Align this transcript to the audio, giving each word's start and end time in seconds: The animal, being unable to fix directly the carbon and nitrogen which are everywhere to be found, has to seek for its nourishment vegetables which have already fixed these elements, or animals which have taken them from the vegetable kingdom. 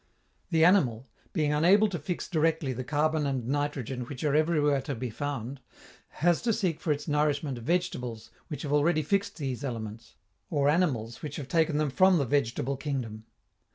The 0.49 0.65
animal, 0.65 1.07
being 1.31 1.53
unable 1.53 1.87
to 1.89 1.99
fix 1.99 2.27
directly 2.27 2.73
the 2.73 2.83
carbon 2.83 3.27
and 3.27 3.47
nitrogen 3.47 4.05
which 4.05 4.23
are 4.23 4.33
everywhere 4.33 4.81
to 4.81 4.95
be 4.95 5.11
found, 5.11 5.59
has 6.25 6.41
to 6.41 6.53
seek 6.53 6.79
for 6.81 6.91
its 6.91 7.07
nourishment 7.07 7.59
vegetables 7.59 8.31
which 8.47 8.63
have 8.63 8.73
already 8.73 9.03
fixed 9.03 9.37
these 9.37 9.63
elements, 9.63 10.15
or 10.49 10.69
animals 10.69 11.21
which 11.21 11.35
have 11.35 11.47
taken 11.47 11.77
them 11.77 11.91
from 11.91 12.17
the 12.17 12.25
vegetable 12.25 12.77
kingdom. 12.77 13.25